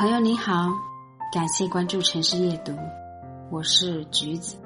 [0.00, 0.70] 朋友你好，
[1.30, 2.72] 感谢关注城市夜读，
[3.50, 4.56] 我是橘子。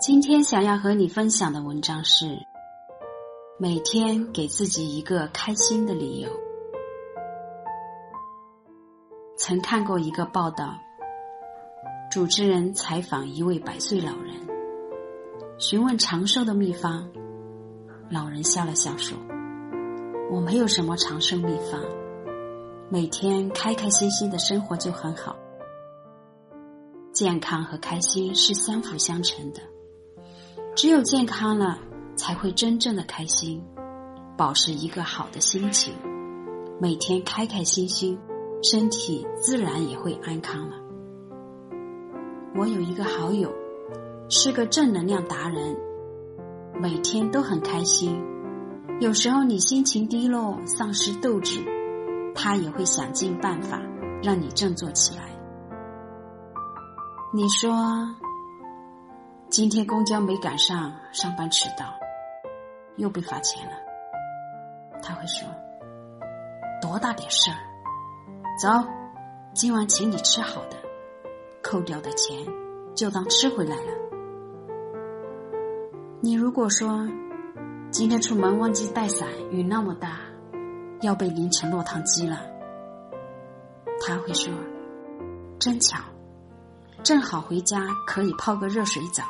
[0.00, 2.26] 今天想要和你分享的文章是：
[3.58, 6.30] 每天给自己一个开心的理由。
[9.36, 10.78] 曾看过一个报道，
[12.08, 14.36] 主持人采访一位百岁老人，
[15.58, 17.10] 询问长寿的秘方，
[18.08, 19.18] 老人笑了笑说。
[20.30, 21.82] 我没有什么长寿秘方，
[22.92, 25.34] 每天开开心心的生活就很好。
[27.10, 29.62] 健康和开心是相辅相成的，
[30.76, 31.78] 只有健康了，
[32.16, 33.64] 才会真正的开心。
[34.36, 35.94] 保持一个好的心情，
[36.82, 38.18] 每天开开心心，
[38.62, 40.76] 身体自然也会安康了。
[42.54, 43.50] 我有一个好友，
[44.28, 45.74] 是个正能量达人，
[46.78, 48.22] 每天都很开心。
[49.00, 51.58] 有时候你心情低落、丧失斗志，
[52.34, 53.80] 他也会想尽办法
[54.22, 55.24] 让你振作起来。
[57.34, 57.72] 你说
[59.48, 61.86] 今天公交没赶上，上班迟到，
[62.96, 63.72] 又被罚钱了。
[65.02, 65.48] 他会说
[66.80, 67.56] ：“多大点事儿？
[68.60, 68.68] 走，
[69.52, 70.76] 今晚请你吃好的，
[71.62, 72.38] 扣掉的钱
[72.94, 73.92] 就当吃回来了。”
[76.20, 77.06] 你如果说，
[77.90, 80.20] 今天出门忘记带伞，雨那么大，
[81.02, 82.40] 要被淋成落汤鸡了。
[84.00, 84.52] 他会说
[85.60, 85.98] ：“真巧，
[87.02, 89.24] 正好回家可以泡个热水澡。”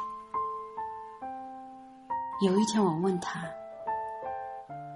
[2.47, 3.43] 有一天我问他：“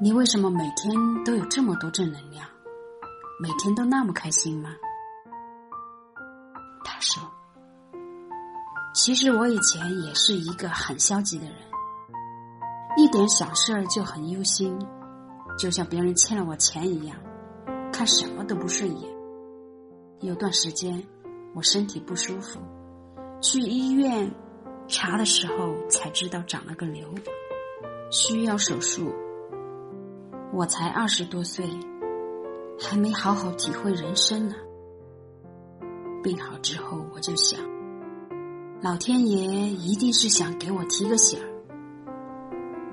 [0.01, 2.47] 你为什么每天都有这么多正能量，
[3.41, 4.71] 每天都那么开心吗？”
[6.85, 7.23] 他说
[8.95, 11.55] ：“其实我以前也是一个很消极的人。”
[12.97, 14.75] 一点小事儿就很忧心，
[15.57, 17.17] 就像别人欠了我钱一样，
[17.93, 19.11] 看什么都不顺眼。
[20.21, 21.03] 有段时间
[21.55, 22.61] 我身体不舒服，
[23.41, 24.31] 去医院
[24.89, 27.09] 查的时候才知道长了个瘤，
[28.11, 29.13] 需要手术。
[30.53, 31.69] 我才二十多岁，
[32.79, 34.55] 还没好好体会人生呢。
[36.23, 37.61] 病好之后，我就想，
[38.81, 41.47] 老天爷一定是想给我提个醒儿。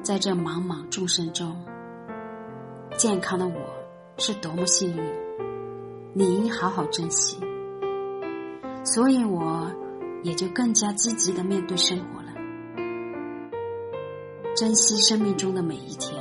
[0.02, 1.63] 在这茫茫众生中，
[2.95, 3.55] 健康的我
[4.17, 5.03] 是多么幸运，
[6.13, 7.37] 你应好好珍惜。
[8.83, 9.71] 所以我
[10.21, 12.33] 也就更加积极的面对生活了，
[14.55, 16.13] 珍惜生命中的每一天，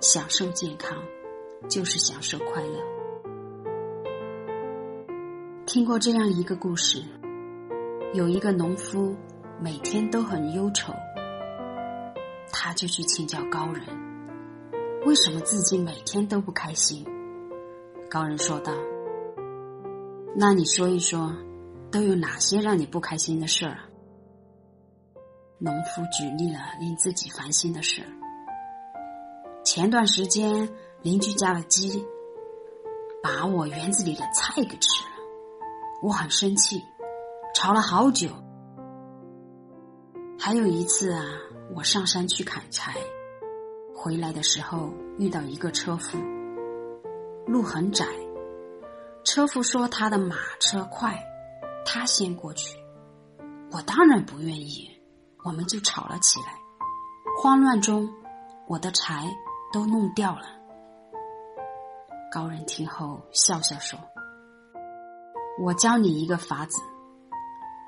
[0.00, 0.98] 享受健康，
[1.68, 2.78] 就是享受快乐。
[5.64, 7.00] 听过这样一个故事，
[8.14, 9.14] 有一个农夫
[9.60, 10.92] 每天都很忧愁。
[12.52, 13.84] 他就去请教高人，
[15.06, 17.04] 为什么自己每天都不开心？
[18.10, 18.72] 高人说道
[20.36, 21.34] ：“那你说一说，
[21.90, 23.78] 都有哪些让你不开心的事儿？”
[25.58, 28.02] 农夫举例了令自己烦心的事。
[29.64, 30.68] 前段时间
[31.02, 32.04] 邻居家的鸡
[33.22, 35.10] 把我园子里的菜给吃了，
[36.02, 36.80] 我很生气，
[37.54, 38.28] 吵了好久。
[40.38, 41.24] 还有一次啊。
[41.72, 42.96] 我上山去砍柴，
[44.02, 46.16] 回来的时候遇到一个车夫，
[47.46, 48.06] 路很窄，
[49.24, 51.22] 车夫说他的马车快，
[51.84, 52.78] 他先过去，
[53.70, 54.90] 我当然不愿意，
[55.44, 56.54] 我们就吵了起来，
[57.42, 58.08] 慌乱中
[58.66, 59.22] 我的柴
[59.70, 60.46] 都弄掉了。
[62.32, 64.00] 高人听后笑笑说
[65.62, 66.80] ：“我教你一个法子，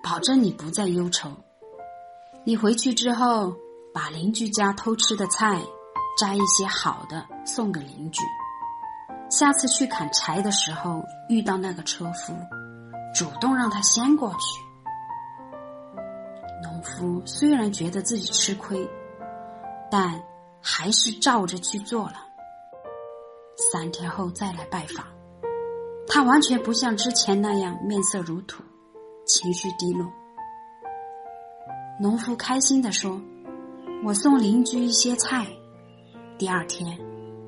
[0.03, 1.31] 保证你不再忧愁，
[2.45, 3.57] 你回去之后。”
[3.95, 5.61] 把邻居家偷吃的菜
[6.19, 8.23] 摘一些好的送给邻居。
[9.31, 12.35] 下次去砍柴的时候遇到那个车夫，
[13.15, 14.61] 主动让他先过去。
[16.63, 18.89] 农夫虽然觉得自己吃亏，
[19.91, 20.23] 但
[20.61, 22.17] 还是照着去做了。
[23.73, 25.07] 三天后再来拜访，
[26.07, 28.63] 他完全不像之前那样面色如土，
[29.27, 30.07] 情绪低落。
[32.01, 33.21] 农夫开心地说。
[34.05, 35.47] 我送邻居一些菜，
[36.43, 36.99] 第二天，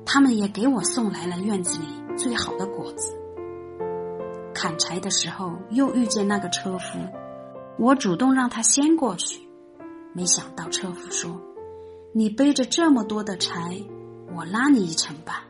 [0.05, 3.13] 他们也给我送来了院子里最好的果子。
[4.53, 6.97] 砍柴的时候又遇见那个车夫，
[7.77, 9.45] 我主动让他先过去，
[10.13, 11.41] 没想到车夫说
[12.15, 13.83] ：“你背着这么多的柴，
[14.33, 15.43] 我拉你一程吧。”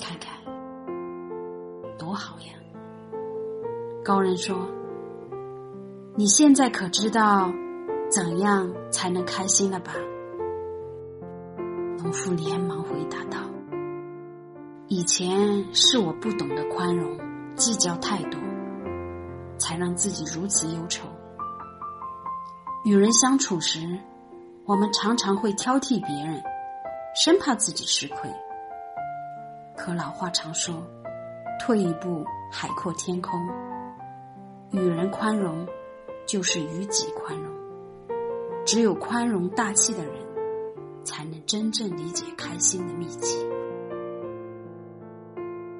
[0.00, 0.32] 看看，
[1.98, 2.54] 多好呀！
[4.04, 4.56] 高人说
[6.14, 7.52] ：“你现在可知道？”
[8.12, 9.92] 怎样才能开心了吧？
[12.12, 13.38] 农夫连忙回答道
[14.86, 17.18] ：“以前是我不懂得宽容，
[17.56, 18.38] 计较太多，
[19.56, 21.08] 才让自己如此忧愁。
[22.84, 23.98] 与人相处时，
[24.66, 26.42] 我们常常会挑剔别人，
[27.16, 28.30] 生怕自己吃亏。
[29.74, 30.74] 可老话常说
[31.64, 32.22] ：“退一步，
[32.52, 33.40] 海阔天空。”
[34.70, 35.66] 与人宽容，
[36.26, 37.50] 就是与己宽容。
[38.66, 40.12] 只有宽容大气的人，
[41.52, 43.36] 真正理解开心的秘籍。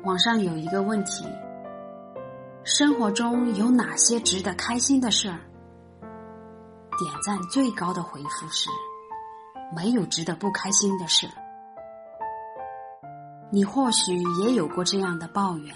[0.05, 1.25] 网上有一个问题：
[2.63, 5.41] 生活中有哪些值得开心的事儿？
[6.99, 8.69] 点赞最高的回复是：
[9.75, 11.27] 没有值得不开心的事。
[13.51, 15.75] 你或许也有过这样的抱怨：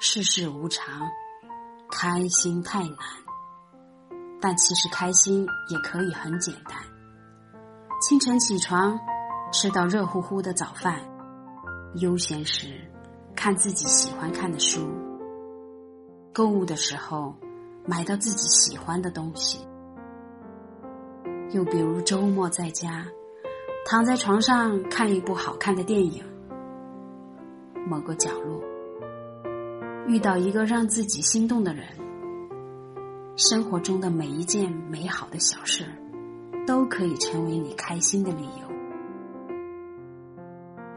[0.00, 1.08] 世事无常，
[1.90, 2.98] 开心太难。
[4.38, 6.76] 但其实开心也可以很简单。
[8.00, 8.98] 清晨起床，
[9.52, 10.94] 吃到热乎乎的早饭；
[11.96, 12.68] 悠闲时，
[13.36, 14.80] 看自己喜欢看的书；
[16.32, 17.34] 购物的时候，
[17.84, 19.68] 买到自己喜欢的东西。
[21.50, 23.04] 又比如周末在家，
[23.84, 26.24] 躺在床上看一部好看的电影；
[27.86, 28.62] 某个角落，
[30.06, 31.84] 遇到一个让自己心动的人。
[33.36, 35.84] 生活中的每一件美好的小事，
[36.70, 38.70] 都可以成为你开心的理由。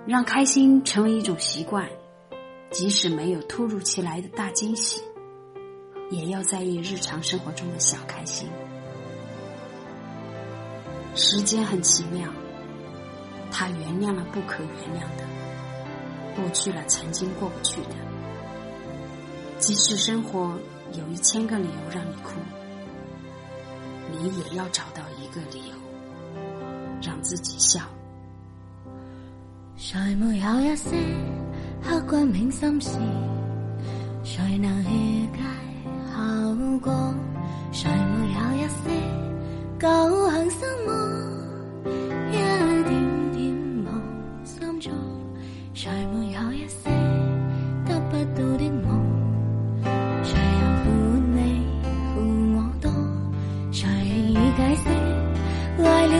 [0.05, 1.89] 让开心成为一种习惯，
[2.69, 5.01] 即使没有突如其来的大惊喜，
[6.11, 8.47] 也要在意日常生活中的小开心。
[11.15, 12.29] 时间很奇妙，
[13.49, 15.25] 它原谅了不可原谅的，
[16.35, 17.95] 过去了曾经过不去的。
[19.57, 20.55] 即使生活。
[20.95, 22.33] 有一千个理由让你哭，
[24.13, 25.75] 你也要找到一个理由
[27.01, 27.81] 让自己笑。
[29.75, 30.95] 谁没有一些
[31.83, 32.97] 刻骨铭心事？
[34.23, 34.83] 谁能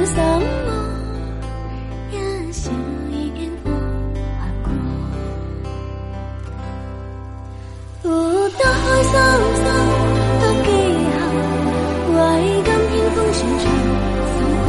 [0.05, 0.69] 什么？
[2.11, 2.13] 一
[2.51, 2.71] 笑
[3.11, 3.65] 已经风
[4.13, 4.27] 划
[4.63, 4.67] 过。
[8.01, 8.05] 活
[8.49, 9.13] 得开心
[9.55, 9.63] 心，
[10.39, 10.67] 不记
[11.13, 11.15] 恨，
[12.15, 12.17] 为
[12.63, 13.65] 今天风雪中
[14.29, 14.67] 首歌。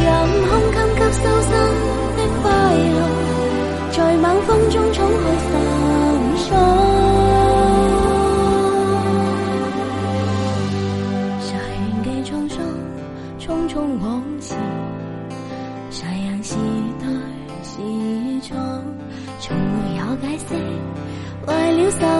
[0.00, 0.06] 任
[0.48, 1.50] 空襟吸收新
[2.16, 2.44] 的快
[2.94, 2.98] 乐，
[3.92, 5.24] 在猛风中冲开
[21.88, 22.17] 为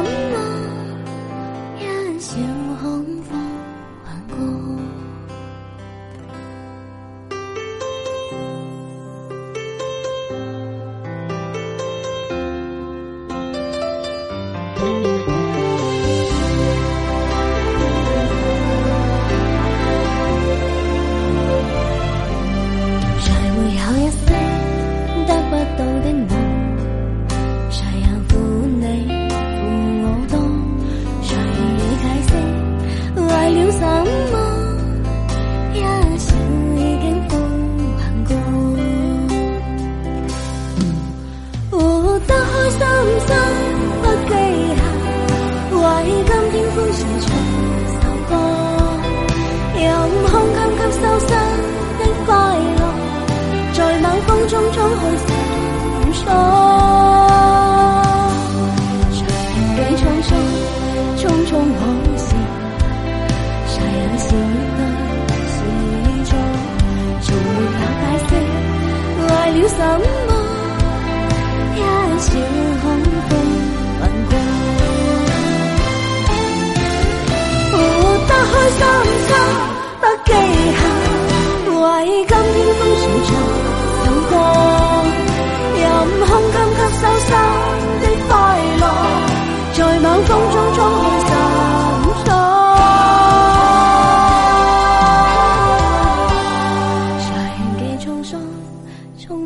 [54.98, 56.67] 中冲去闪烁。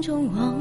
[0.03, 0.52] 中我